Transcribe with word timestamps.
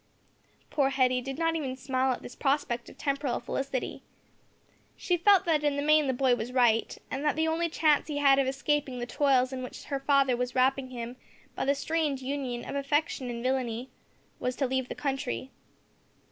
Poor 0.71 0.89
Hetty 0.89 1.21
did 1.21 1.37
not 1.37 1.55
even 1.55 1.75
smile 1.75 2.11
at 2.11 2.23
this 2.23 2.35
prospect 2.35 2.89
of 2.89 2.97
temporal 2.97 3.39
felicity. 3.39 4.01
She 4.97 5.15
felt 5.15 5.45
that 5.45 5.63
in 5.63 5.75
the 5.75 5.83
main 5.83 6.07
the 6.07 6.11
boy 6.13 6.33
was 6.33 6.51
right, 6.51 6.97
and 7.11 7.23
that 7.23 7.35
the 7.35 7.47
only 7.47 7.69
chance 7.69 8.07
he 8.07 8.17
had 8.17 8.39
of 8.39 8.47
escaping 8.47 8.97
the 8.97 9.05
toils 9.05 9.53
in 9.53 9.61
which 9.61 9.83
her 9.83 9.99
father 9.99 10.35
was 10.35 10.55
wrapping 10.55 10.89
him 10.89 11.17
by 11.53 11.65
the 11.65 11.75
strange 11.75 12.23
union 12.23 12.67
of 12.67 12.73
affection 12.75 13.29
and 13.29 13.43
villainy, 13.43 13.91
was 14.39 14.55
to 14.55 14.65
leave 14.65 14.89
the 14.89 14.95
country. 14.95 15.51